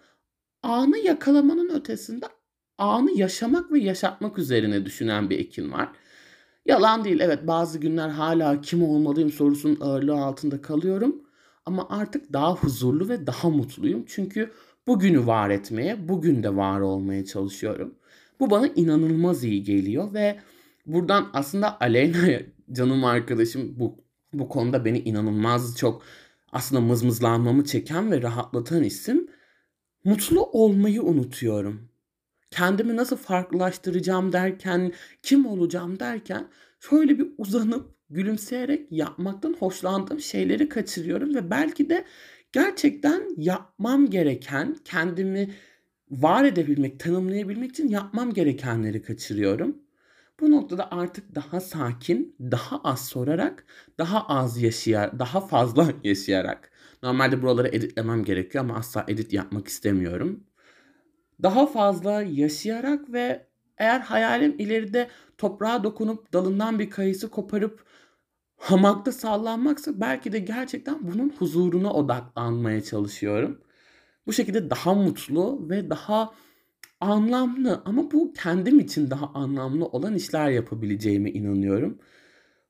anı 0.64 0.98
yakalamanın 0.98 1.70
ötesinde 1.70 2.26
anı 2.78 3.12
yaşamak 3.12 3.72
ve 3.72 3.80
yaşatmak 3.80 4.38
üzerine 4.38 4.86
düşünen 4.86 5.30
bir 5.30 5.40
ekin 5.40 5.72
var. 5.72 5.90
Yalan 6.66 7.06
değil 7.06 7.20
evet 7.20 7.48
bazı 7.48 7.80
günler 7.80 8.10
hala 8.10 8.62
kim 8.62 8.84
olmalıyım 8.84 9.32
sorusunun 9.32 9.78
ağırlığı 9.82 10.16
altında 10.16 10.62
kalıyorum. 10.62 11.22
Ama 11.66 11.88
artık 11.90 12.34
daha 12.34 12.56
huzurlu 12.56 13.10
ve 13.10 13.28
daha 13.28 13.50
mutluyum. 13.50 14.04
Çünkü 14.08 14.52
bugünü 14.88 15.28
var 15.28 15.50
etmeye, 15.50 16.10
bugün 16.10 16.44
de 16.44 16.56
var 16.56 16.80
olmaya 16.80 17.26
çalışıyorum. 17.26 17.96
Bu 18.40 18.50
bana 18.50 18.68
inanılmaz 18.68 19.44
iyi 19.44 19.64
geliyor 19.64 20.14
ve 20.14 20.40
buradan 20.86 21.30
aslında 21.34 21.80
Aleyna'ya 21.82 22.42
canım 22.72 23.06
arkadaşım 23.06 23.80
bu 23.80 23.98
bu 24.34 24.50
konuda 24.50 24.86
beni 24.86 25.00
inanılmaz 25.00 25.78
çok 25.78 26.04
aslında 26.52 26.82
mızmızlanmamı 26.82 27.66
çeken 27.66 28.12
ve 28.12 28.22
rahatlatan 28.22 28.84
isim. 28.84 29.28
Mutlu 30.04 30.44
olmayı 30.46 31.04
unutuyorum. 31.04 31.90
Kendimi 32.52 32.96
nasıl 32.96 33.18
farklılaştıracağım 33.18 34.34
derken, 34.34 34.94
kim 35.24 35.46
olacağım 35.46 36.00
derken 36.00 36.48
şöyle 36.80 37.20
bir 37.20 37.28
uzanıp 37.38 37.96
gülümseyerek 38.10 38.92
yapmaktan 38.92 39.56
hoşlandığım 39.60 40.20
şeyleri 40.20 40.70
kaçırıyorum 40.70 41.36
ve 41.36 41.50
belki 41.50 41.90
de 41.90 42.06
gerçekten 42.52 43.24
yapmam 43.38 44.10
gereken, 44.10 44.76
kendimi 44.86 45.50
var 46.12 46.44
edebilmek, 46.46 47.00
tanımlayabilmek 47.00 47.72
için 47.72 47.88
yapmam 47.88 48.34
gerekenleri 48.34 49.02
kaçırıyorum. 49.02 49.78
Bu 50.40 50.52
noktada 50.52 50.92
artık 50.92 51.36
daha 51.36 51.60
sakin, 51.62 52.36
daha 52.40 52.82
az 52.84 53.08
sorarak, 53.08 53.66
daha 53.98 54.28
az 54.28 54.62
yaşayarak, 54.62 55.20
daha 55.20 55.42
fazla 55.48 55.88
yaşayarak. 56.04 56.72
Normalde 57.04 57.42
buraları 57.42 57.68
editlemem 57.68 58.24
gerekiyor 58.24 58.64
ama 58.64 58.76
asla 58.76 59.06
edit 59.08 59.34
yapmak 59.34 59.68
istemiyorum. 59.68 60.44
Daha 61.44 61.66
fazla 61.66 62.22
yaşayarak 62.22 63.14
ve 63.14 63.48
eğer 63.78 64.00
hayalim 64.00 64.56
ileride 64.60 65.10
toprağa 65.38 65.84
dokunup 65.84 66.34
dalından 66.34 66.80
bir 66.80 66.90
kayısı 66.90 67.30
koparıp 67.30 67.86
hamakta 68.58 69.12
sallanmaksa 69.12 70.02
belki 70.02 70.32
de 70.32 70.40
gerçekten 70.40 70.98
bunun 71.02 71.30
huzuruna 71.30 71.94
odaklanmaya 71.94 72.84
çalışıyorum. 72.84 73.62
Bu 74.28 74.34
şekilde 74.34 74.70
daha 74.70 74.94
mutlu 74.94 75.70
ve 75.70 75.90
daha 75.90 76.32
anlamlı 77.02 77.82
ama 77.86 78.12
bu 78.12 78.34
kendim 78.34 78.80
için 78.80 79.10
daha 79.10 79.28
anlamlı 79.34 79.86
olan 79.86 80.16
işler 80.16 80.50
yapabileceğime 80.50 81.32
inanıyorum. 81.32 82.00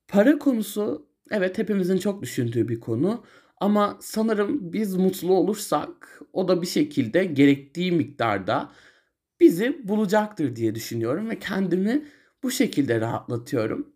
Para 0.08 0.40
konusu 0.40 1.08
evet 1.32 1.58
hepimizin 1.58 1.98
çok 1.98 2.22
düşündüğü 2.22 2.68
bir 2.68 2.80
konu 2.80 3.24
ama 3.58 3.98
sanırım 4.02 4.74
biz 4.74 4.96
mutlu 4.96 5.34
olursak 5.34 6.22
o 6.34 6.48
da 6.48 6.62
bir 6.62 6.68
şekilde 6.68 7.26
gerektiği 7.26 7.92
miktarda 7.92 8.72
bizi 9.40 9.88
bulacaktır 9.88 10.56
diye 10.56 10.76
düşünüyorum 10.76 11.30
ve 11.30 11.40
kendimi 11.40 12.06
bu 12.44 12.52
şekilde 12.52 13.02
rahatlatıyorum. 13.02 13.94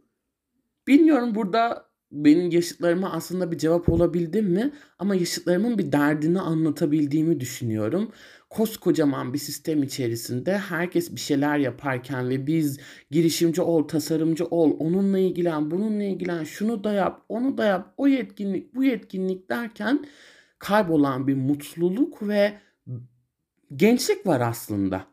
Bilmiyorum 0.88 1.36
burada 1.36 1.90
benim 2.12 2.52
yaşıtlarıma 2.52 3.12
aslında 3.12 3.52
bir 3.52 3.58
cevap 3.58 3.90
olabildim 3.90 4.46
mi? 4.46 4.72
Ama 5.00 5.16
yaşıtlarımın 5.16 5.78
bir 5.78 5.92
derdini 5.92 6.40
anlatabildiğimi 6.40 7.40
düşünüyorum. 7.40 8.12
Koskocaman 8.50 9.34
bir 9.34 9.38
sistem 9.38 9.84
içerisinde 9.84 10.58
herkes 10.58 11.12
bir 11.16 11.20
şeyler 11.20 11.58
yaparken 11.58 12.30
ve 12.30 12.48
biz 12.48 12.80
girişimci 13.12 13.62
ol, 13.62 13.88
tasarımcı 13.88 14.46
ol, 14.46 14.76
onunla 14.80 15.20
ilgilen, 15.20 15.72
bununla 15.72 16.04
ilgilen, 16.04 16.44
şunu 16.44 16.84
da 16.84 16.94
yap, 16.94 17.26
onu 17.30 17.58
da 17.58 17.66
yap, 17.66 17.94
o 17.98 18.08
yetkinlik, 18.08 18.76
bu 18.76 18.84
yetkinlik 18.84 19.50
derken 19.50 20.06
kaybolan 20.60 21.28
bir 21.28 21.36
mutluluk 21.36 22.28
ve 22.28 22.54
gençlik 23.76 24.28
var 24.28 24.42
aslında 24.42 25.06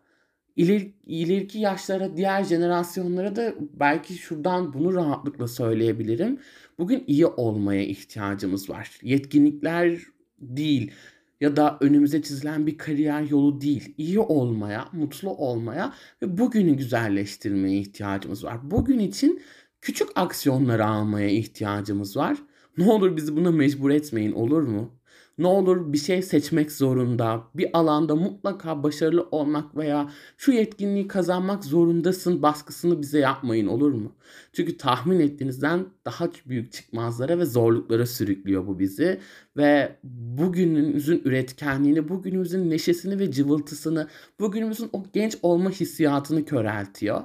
iler, 0.56 0.82
ileriki 1.06 1.58
yaşlara, 1.58 2.16
diğer 2.16 2.44
jenerasyonlara 2.44 3.36
da 3.36 3.54
belki 3.72 4.14
şuradan 4.14 4.72
bunu 4.72 4.94
rahatlıkla 4.94 5.48
söyleyebilirim. 5.48 6.40
Bugün 6.78 7.04
iyi 7.06 7.26
olmaya 7.26 7.82
ihtiyacımız 7.82 8.70
var. 8.70 8.98
Yetkinlikler 9.02 9.98
değil 10.40 10.92
ya 11.40 11.56
da 11.56 11.78
önümüze 11.80 12.22
çizilen 12.22 12.66
bir 12.66 12.78
kariyer 12.78 13.22
yolu 13.22 13.60
değil. 13.60 13.94
İyi 13.98 14.20
olmaya, 14.20 14.88
mutlu 14.92 15.30
olmaya 15.30 15.94
ve 16.22 16.38
bugünü 16.38 16.76
güzelleştirmeye 16.76 17.78
ihtiyacımız 17.78 18.44
var. 18.44 18.70
Bugün 18.70 18.98
için 18.98 19.42
küçük 19.80 20.08
aksiyonları 20.14 20.86
almaya 20.86 21.28
ihtiyacımız 21.28 22.16
var. 22.16 22.38
Ne 22.78 22.90
olur 22.90 23.16
bizi 23.16 23.36
buna 23.36 23.50
mecbur 23.50 23.90
etmeyin 23.90 24.32
olur 24.32 24.62
mu? 24.62 24.95
Ne 25.38 25.46
olur 25.46 25.92
bir 25.92 25.98
şey 25.98 26.22
seçmek 26.22 26.72
zorunda, 26.72 27.44
bir 27.54 27.78
alanda 27.78 28.16
mutlaka 28.16 28.82
başarılı 28.82 29.28
olmak 29.30 29.76
veya 29.76 30.10
şu 30.36 30.52
yetkinliği 30.52 31.08
kazanmak 31.08 31.64
zorundasın 31.64 32.42
baskısını 32.42 33.02
bize 33.02 33.18
yapmayın 33.18 33.66
olur 33.66 33.92
mu? 33.92 34.12
Çünkü 34.52 34.76
tahmin 34.76 35.20
ettiğinizden 35.20 35.86
daha 36.04 36.28
büyük 36.46 36.72
çıkmazlara 36.72 37.38
ve 37.38 37.44
zorluklara 37.44 38.06
sürüklüyor 38.06 38.66
bu 38.66 38.78
bizi 38.78 39.20
ve 39.56 39.98
bugünümüzün 40.04 41.22
üretkenliğini, 41.24 42.08
bugünümüzün 42.08 42.70
neşesini 42.70 43.18
ve 43.18 43.30
cıvıltısını, 43.30 44.08
bugünümüzün 44.40 44.88
o 44.92 45.04
genç 45.12 45.38
olma 45.42 45.70
hissiyatını 45.70 46.44
köreltiyor. 46.44 47.22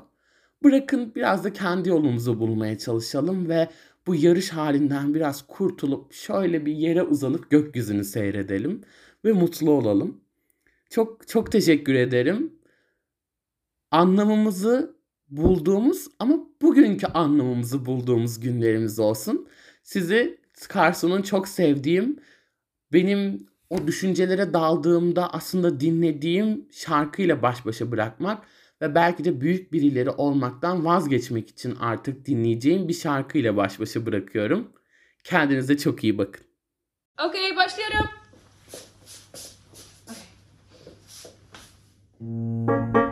Bırakın 0.63 1.15
biraz 1.15 1.43
da 1.43 1.53
kendi 1.53 1.89
yolumuzu 1.89 2.39
bulmaya 2.39 2.77
çalışalım 2.77 3.49
ve 3.49 3.69
bu 4.07 4.15
yarış 4.15 4.49
halinden 4.49 5.13
biraz 5.13 5.47
kurtulup 5.47 6.13
şöyle 6.13 6.65
bir 6.65 6.73
yere 6.73 7.03
uzanıp 7.03 7.51
gökyüzünü 7.51 8.03
seyredelim 8.03 8.81
ve 9.25 9.31
mutlu 9.31 9.71
olalım. 9.71 10.21
Çok 10.89 11.27
çok 11.27 11.51
teşekkür 11.51 11.95
ederim. 11.95 12.53
Anlamımızı 13.91 14.95
bulduğumuz 15.29 16.07
ama 16.19 16.39
bugünkü 16.61 17.07
anlamımızı 17.07 17.85
bulduğumuz 17.85 18.39
günlerimiz 18.39 18.99
olsun. 18.99 19.47
Sizi 19.83 20.41
Carson'un 20.73 21.21
çok 21.21 21.47
sevdiğim, 21.47 22.19
benim 22.93 23.47
o 23.69 23.87
düşüncelere 23.87 24.53
daldığımda 24.53 25.33
aslında 25.33 25.79
dinlediğim 25.79 26.67
şarkıyla 26.71 27.41
baş 27.41 27.65
başa 27.65 27.91
bırakmak 27.91 28.45
ve 28.81 28.95
belki 28.95 29.23
de 29.23 29.41
büyük 29.41 29.73
birileri 29.73 30.09
olmaktan 30.09 30.85
vazgeçmek 30.85 31.49
için 31.49 31.75
artık 31.75 32.25
dinleyeceğim 32.25 32.87
bir 32.87 32.93
şarkıyla 32.93 33.57
baş 33.57 33.79
başa 33.79 34.05
bırakıyorum. 34.05 34.71
Kendinize 35.23 35.77
çok 35.77 36.03
iyi 36.03 36.17
bakın. 36.17 36.45
Okey 37.27 37.55
başlıyorum. 37.55 38.09
Görmezdim 42.19 43.10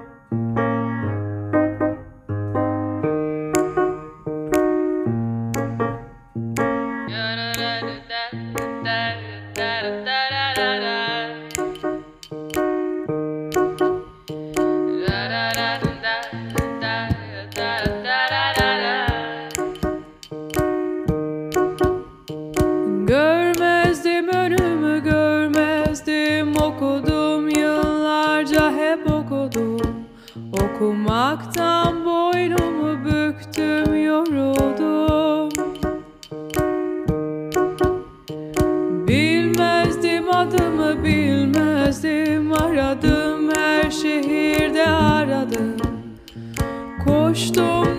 Sturm 47.49 47.98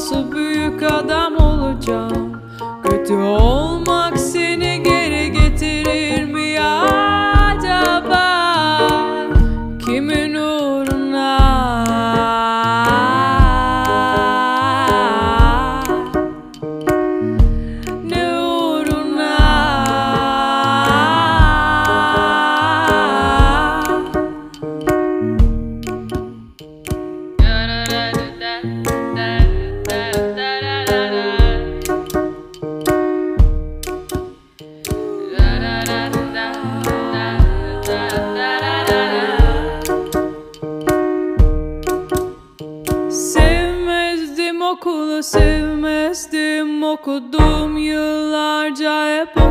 ben 0.00 0.04
nasıl 0.04 0.32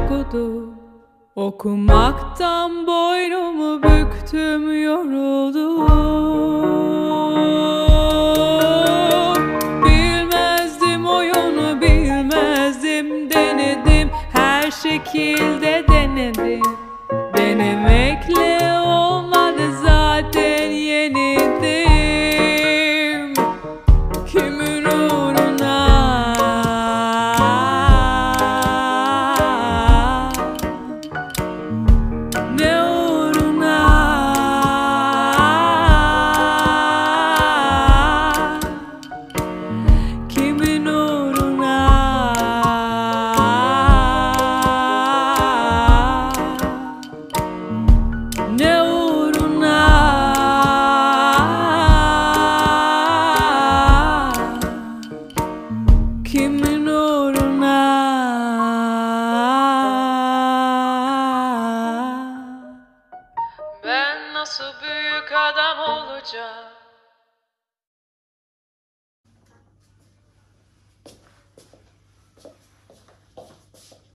okudum 0.10 0.74
Okumaktan 1.36 2.88
boynumu 2.88 3.84
büktüm 3.84 4.84
yoruldum 4.84 5.80